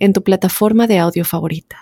[0.00, 1.76] en tu plataforma de audio favorita.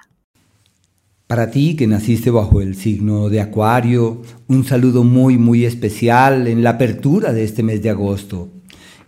[1.29, 6.63] Para ti que naciste bajo el signo de Acuario, un saludo muy muy especial en
[6.63, 8.49] la apertura de este mes de agosto.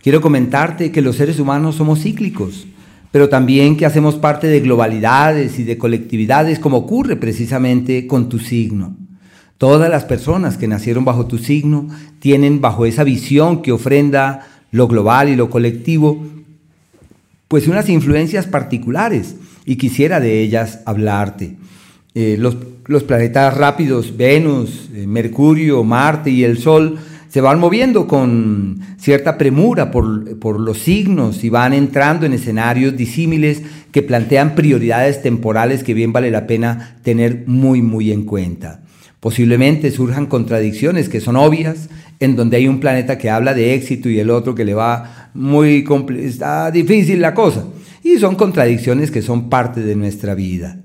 [0.01, 2.67] Quiero comentarte que los seres humanos somos cíclicos,
[3.11, 8.39] pero también que hacemos parte de globalidades y de colectividades como ocurre precisamente con tu
[8.39, 8.95] signo.
[9.57, 11.87] Todas las personas que nacieron bajo tu signo
[12.19, 16.23] tienen bajo esa visión que ofrenda lo global y lo colectivo
[17.51, 21.57] pues unas influencias particulares y quisiera de ellas hablarte.
[22.15, 22.55] Eh, los,
[23.03, 29.91] planetas rápidos, Venus, eh, Mercurio, Marte y el Sol, se van moviendo con cierta premura
[29.91, 35.93] por, por, los signos y van entrando en escenarios disímiles que plantean prioridades temporales que
[35.93, 38.79] bien vale la pena tener muy, muy en cuenta.
[39.19, 41.89] Posiblemente surjan contradicciones que son obvias,
[42.21, 45.20] en donde hay un planeta que habla de éxito y el otro que le va
[45.33, 45.85] muy
[46.19, 47.65] está difícil la cosa.
[48.03, 50.79] Y son contradicciones que son parte de nuestra vida.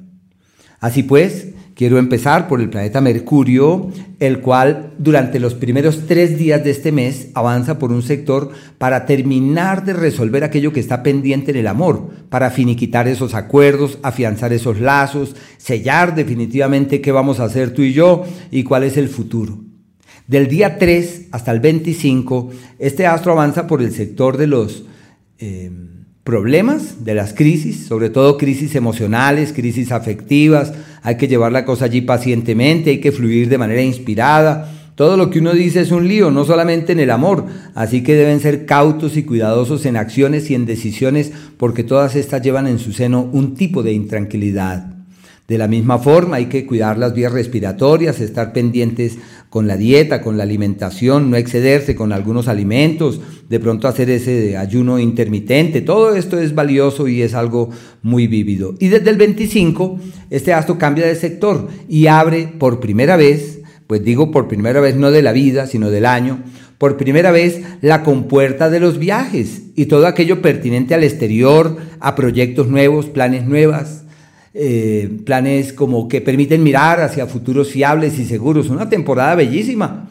[0.81, 6.63] Así pues, quiero empezar por el planeta Mercurio, el cual durante los primeros tres días
[6.63, 11.51] de este mes avanza por un sector para terminar de resolver aquello que está pendiente
[11.51, 17.45] en el amor, para finiquitar esos acuerdos, afianzar esos lazos, sellar definitivamente qué vamos a
[17.45, 19.66] hacer tú y yo y cuál es el futuro.
[20.27, 24.85] Del día 3 hasta el 25, este astro avanza por el sector de los
[25.39, 25.71] eh,
[26.25, 30.73] problemas, de las crisis, sobre todo crisis emocionales, crisis afectivas.
[31.03, 34.73] Hay que llevar la cosa allí pacientemente, hay que fluir de manera inspirada.
[34.97, 37.47] Todo lo que uno dice es un lío, no solamente en el amor,
[37.77, 42.43] así que deben ser cautos y cuidadosos en acciones y en decisiones porque todas estas
[42.43, 44.96] llevan en su seno un tipo de intranquilidad.
[45.49, 49.19] De la misma forma hay que cuidar las vías respiratorias, estar pendientes
[49.49, 54.57] con la dieta, con la alimentación, no excederse con algunos alimentos, de pronto hacer ese
[54.57, 55.83] ayuno intermitente.
[55.83, 57.71] Todo esto es valioso y es algo
[58.03, 58.75] muy vívido.
[58.81, 64.03] Y desde el 25, este astro cambia de sector y abre por primera vez, pues
[64.03, 66.43] digo por primera vez no de la vida, sino del año,
[66.77, 72.17] por primera vez la compuerta de los viajes y todo aquello pertinente al exterior, a
[72.17, 74.06] proyectos nuevos, planes nuevas
[74.59, 78.71] eh, planes como que permiten mirar hacia futuros fiables y seguros.
[78.71, 80.09] Una temporada bellísima.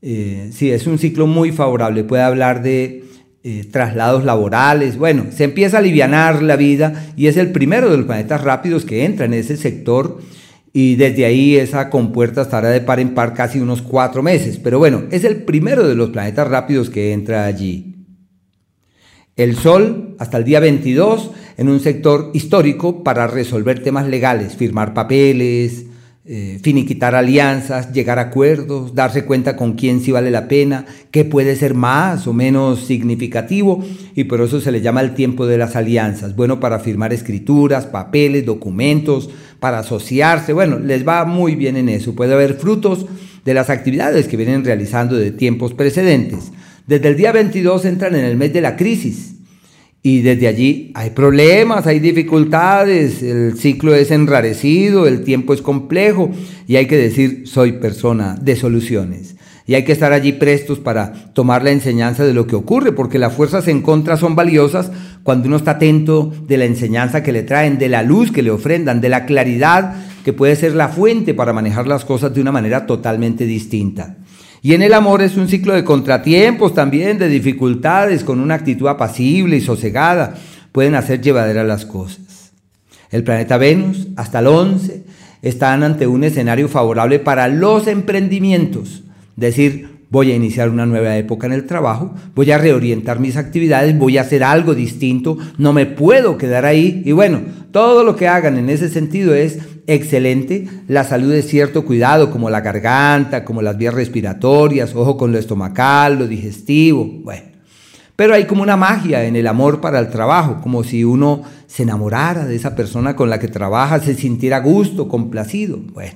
[0.00, 2.04] Eh, sí, es un ciclo muy favorable.
[2.04, 3.02] Puede hablar de
[3.42, 4.96] eh, traslados laborales.
[4.96, 8.84] Bueno, se empieza a alivianar la vida y es el primero de los planetas rápidos
[8.84, 10.20] que entra en ese sector.
[10.72, 14.60] Y desde ahí esa compuerta estará de par en par casi unos cuatro meses.
[14.62, 17.96] Pero bueno, es el primero de los planetas rápidos que entra allí.
[19.34, 24.94] El Sol, hasta el día 22, en un sector histórico para resolver temas legales, firmar
[24.94, 25.86] papeles,
[26.28, 31.24] eh, finiquitar alianzas, llegar a acuerdos, darse cuenta con quién sí vale la pena, qué
[31.24, 33.84] puede ser más o menos significativo
[34.16, 36.34] y por eso se le llama el tiempo de las alianzas.
[36.34, 39.30] Bueno, para firmar escrituras, papeles, documentos,
[39.60, 42.16] para asociarse, bueno, les va muy bien en eso.
[42.16, 43.06] Puede haber frutos
[43.44, 46.50] de las actividades que vienen realizando de tiempos precedentes.
[46.88, 49.35] Desde el día 22 entran en el mes de la crisis,
[50.06, 56.30] y desde allí hay problemas, hay dificultades, el ciclo es enrarecido, el tiempo es complejo
[56.68, 59.34] y hay que decir, soy persona de soluciones.
[59.66, 63.18] Y hay que estar allí prestos para tomar la enseñanza de lo que ocurre, porque
[63.18, 64.92] las fuerzas en contra son valiosas
[65.24, 68.52] cuando uno está atento de la enseñanza que le traen, de la luz que le
[68.52, 72.52] ofrendan, de la claridad que puede ser la fuente para manejar las cosas de una
[72.52, 74.18] manera totalmente distinta.
[74.66, 78.88] Y en el amor es un ciclo de contratiempos también, de dificultades, con una actitud
[78.88, 80.34] apacible y sosegada,
[80.72, 82.50] pueden hacer llevaderas las cosas.
[83.12, 85.04] El planeta Venus, hasta el 11,
[85.42, 89.04] están ante un escenario favorable para los emprendimientos,
[89.36, 93.98] decir, voy a iniciar una nueva época en el trabajo, voy a reorientar mis actividades,
[93.98, 97.02] voy a hacer algo distinto, no me puedo quedar ahí.
[97.04, 97.40] Y bueno,
[97.72, 100.68] todo lo que hagan en ese sentido es excelente.
[100.88, 105.38] La salud es cierto cuidado, como la garganta, como las vías respiratorias, ojo con lo
[105.38, 107.56] estomacal, lo digestivo, bueno.
[108.14, 111.82] Pero hay como una magia en el amor para el trabajo, como si uno se
[111.82, 115.76] enamorara de esa persona con la que trabaja, se sintiera gusto, complacido.
[115.92, 116.14] Bueno,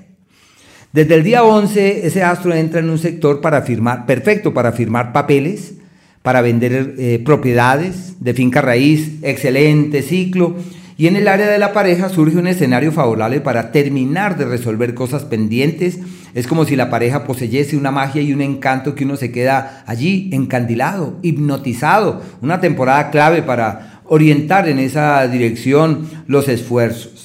[0.92, 5.12] desde el día 11 ese astro entra en un sector para firmar, perfecto para firmar
[5.12, 5.74] papeles,
[6.22, 10.56] para vender eh, propiedades de finca raíz, excelente ciclo
[10.98, 14.92] Y en el área de la pareja surge un escenario favorable para terminar de resolver
[14.92, 15.98] cosas pendientes.
[16.34, 19.82] Es como si la pareja poseyese una magia y un encanto que uno se queda
[19.86, 22.20] allí encandilado, hipnotizado.
[22.42, 27.19] Una temporada clave para orientar en esa dirección los esfuerzos.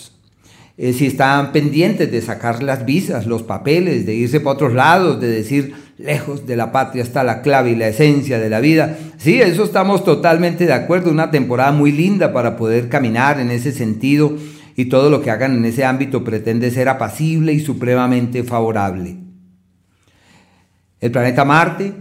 [0.78, 5.22] Eh, si están pendientes de sacar las visas, los papeles, de irse para otros lados,
[5.22, 8.98] de decir, lejos de la patria está la clave y la esencia de la vida.
[9.18, 13.72] Sí, eso estamos totalmente de acuerdo, una temporada muy linda para poder caminar en ese
[13.72, 14.36] sentido
[14.76, 19.16] y todo lo que hagan en ese ámbito pretende ser apacible y supremamente favorable.
[21.00, 21.94] El planeta Marte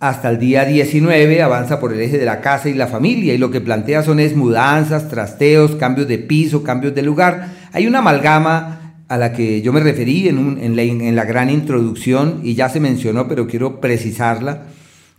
[0.00, 3.38] hasta el día 19 avanza por el eje de la casa y la familia y
[3.38, 7.50] lo que plantea son es mudanzas, trasteos, cambios de piso, cambios de lugar.
[7.72, 12.40] Hay una amalgama a la que yo me referí en, la, en la gran introducción
[12.42, 14.62] y ya se mencionó, pero quiero precisarla,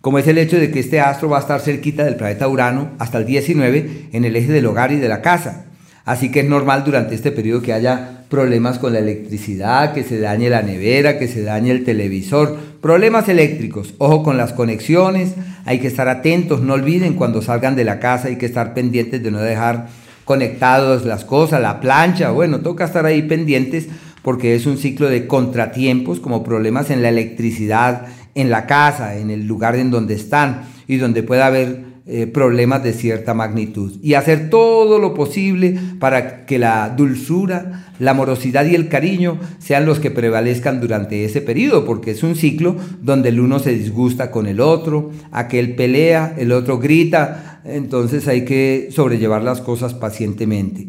[0.02, 2.90] como es el hecho de que este astro va a estar cerquita del planeta Urano
[2.98, 5.66] hasta el 19 en el eje del hogar y de la casa.
[6.06, 10.20] Así que es normal durante este periodo que haya problemas con la electricidad, que se
[10.20, 13.94] dañe la nevera, que se dañe el televisor, problemas eléctricos.
[14.00, 15.36] Ojo con las conexiones,
[15.66, 19.22] hay que estar atentos, no olviden cuando salgan de la casa, hay que estar pendientes
[19.22, 19.88] de no dejar
[20.26, 23.88] conectados las cosas, la plancha, bueno, toca estar ahí pendientes
[24.22, 29.30] porque es un ciclo de contratiempos como problemas en la electricidad, en la casa, en
[29.30, 33.98] el lugar en donde están y donde pueda haber eh, problemas de cierta magnitud.
[34.02, 39.86] Y hacer todo lo posible para que la dulzura, la amorosidad y el cariño sean
[39.86, 44.32] los que prevalezcan durante ese periodo, porque es un ciclo donde el uno se disgusta
[44.32, 50.88] con el otro, aquel pelea, el otro grita, entonces hay que sobrellevar las cosas pacientemente.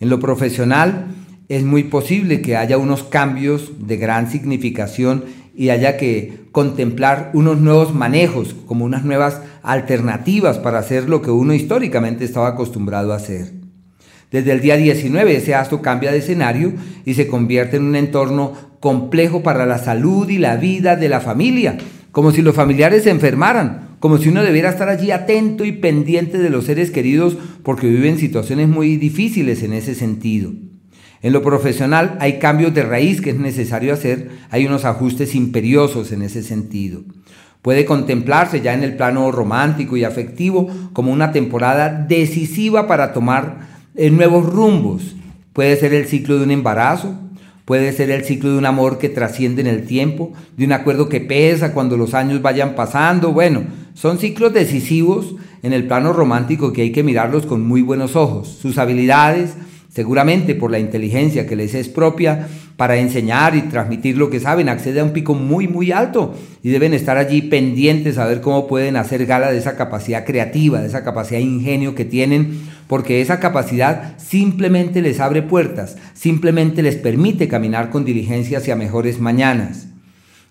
[0.00, 1.06] En lo profesional
[1.48, 5.24] es muy posible que haya unos cambios de gran significación
[5.56, 11.30] y haya que contemplar unos nuevos manejos, como unas nuevas alternativas para hacer lo que
[11.30, 13.59] uno históricamente estaba acostumbrado a hacer.
[14.30, 16.72] Desde el día 19 ese astro cambia de escenario
[17.04, 21.20] y se convierte en un entorno complejo para la salud y la vida de la
[21.20, 21.78] familia,
[22.12, 26.38] como si los familiares se enfermaran, como si uno debiera estar allí atento y pendiente
[26.38, 30.52] de los seres queridos porque viven situaciones muy difíciles en ese sentido.
[31.22, 36.12] En lo profesional hay cambios de raíz que es necesario hacer, hay unos ajustes imperiosos
[36.12, 37.02] en ese sentido.
[37.60, 43.79] Puede contemplarse ya en el plano romántico y afectivo como una temporada decisiva para tomar
[43.96, 45.16] eh, nuevos rumbos.
[45.52, 47.14] Puede ser el ciclo de un embarazo,
[47.64, 51.08] puede ser el ciclo de un amor que trasciende en el tiempo, de un acuerdo
[51.08, 53.32] que pesa cuando los años vayan pasando.
[53.32, 53.64] Bueno,
[53.94, 58.48] son ciclos decisivos en el plano romántico que hay que mirarlos con muy buenos ojos.
[58.48, 59.54] Sus habilidades,
[59.92, 64.68] seguramente por la inteligencia que les es propia para enseñar y transmitir lo que saben,
[64.68, 68.66] accede a un pico muy muy alto y deben estar allí pendientes a ver cómo
[68.66, 73.20] pueden hacer gala de esa capacidad creativa, de esa capacidad de ingenio que tienen, porque
[73.22, 79.86] esa capacidad simplemente les abre puertas, simplemente les permite caminar con diligencia hacia mejores mañanas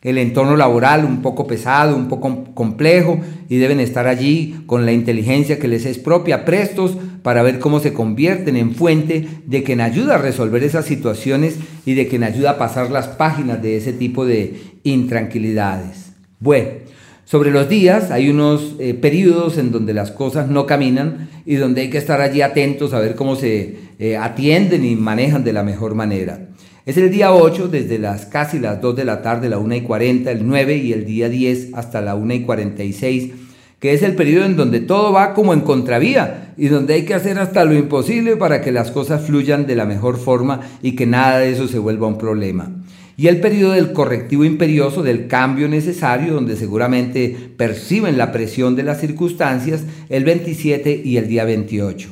[0.01, 3.19] el entorno laboral un poco pesado, un poco complejo
[3.50, 7.81] y deben estar allí con la inteligencia que les es propia, prestos para ver cómo
[7.81, 12.51] se convierten en fuente de quien ayuda a resolver esas situaciones y de quien ayuda
[12.51, 16.13] a pasar las páginas de ese tipo de intranquilidades.
[16.39, 16.69] Bueno,
[17.30, 21.81] sobre los días hay unos eh, periodos en donde las cosas no caminan y donde
[21.81, 25.62] hay que estar allí atentos a ver cómo se eh, atienden y manejan de la
[25.62, 26.48] mejor manera.
[26.88, 29.81] Es el día 8 desde las casi las 2 de la tarde, la 1 y
[29.81, 33.31] 40, el 9 y el día 10 hasta la 1 y 46,
[33.80, 37.14] que es el periodo en donde todo va como en contravía y donde hay que
[37.14, 41.06] hacer hasta lo imposible para que las cosas fluyan de la mejor forma y que
[41.06, 42.71] nada de eso se vuelva un problema.
[43.19, 48.83] Y el periodo del correctivo imperioso, del cambio necesario, donde seguramente perciben la presión de
[48.83, 52.07] las circunstancias, el 27 y el día 28.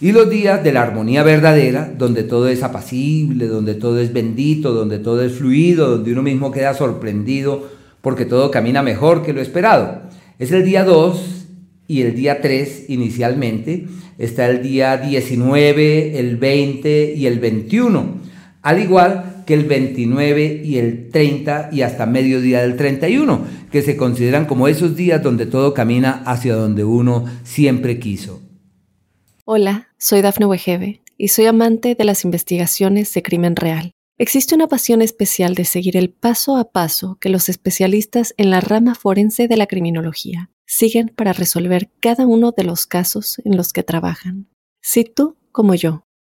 [0.00, 4.72] Y los días de la armonía verdadera, donde todo es apacible, donde todo es bendito,
[4.72, 7.68] donde todo es fluido, donde uno mismo queda sorprendido
[8.00, 10.00] porque todo camina mejor que lo esperado.
[10.38, 11.44] Es el día 2
[11.88, 13.86] y el día 3 inicialmente.
[14.16, 18.16] Está el día 19, el 20 y el 21.
[18.62, 23.96] Al igual que el 29 y el 30 y hasta mediodía del 31, que se
[23.96, 28.42] consideran como esos días donde todo camina hacia donde uno siempre quiso.
[29.46, 33.92] Hola, soy Dafne Wegebe y soy amante de las investigaciones de crimen real.
[34.18, 38.60] Existe una pasión especial de seguir el paso a paso que los especialistas en la
[38.60, 43.72] rama forense de la criminología siguen para resolver cada uno de los casos en los
[43.72, 44.46] que trabajan.
[44.82, 46.02] Si tú, como yo,